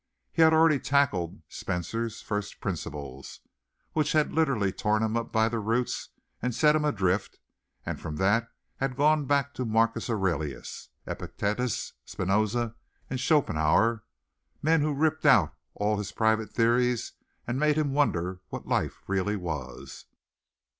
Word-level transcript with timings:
He 0.31 0.41
had 0.41 0.51
already 0.51 0.79
tackled 0.79 1.43
Spencer's 1.47 2.23
"First 2.23 2.59
Principles," 2.59 3.39
which 3.93 4.13
had 4.13 4.33
literally 4.33 4.71
torn 4.71 5.03
him 5.03 5.15
up 5.15 5.31
by 5.31 5.47
the 5.47 5.59
roots 5.59 6.09
and 6.41 6.55
set 6.55 6.75
him 6.75 6.83
adrift 6.85 7.37
and 7.85 8.01
from 8.01 8.15
that 8.15 8.47
had 8.77 8.95
gone 8.97 9.25
back 9.25 9.53
to 9.53 9.63
Marcus 9.63 10.09
Aurelius, 10.09 10.89
Epictetus, 11.05 11.93
Spinoza 12.03 12.73
and 13.11 13.19
Schopenhauer 13.19 14.03
men 14.63 14.81
who 14.81 14.91
ripped 14.95 15.27
out 15.27 15.53
all 15.75 15.99
his 15.99 16.11
private 16.11 16.49
theories 16.51 17.13
and 17.45 17.59
made 17.59 17.77
him 17.77 17.93
wonder 17.93 18.41
what 18.47 18.65
life 18.65 19.03
really 19.05 19.35
was. 19.35 20.05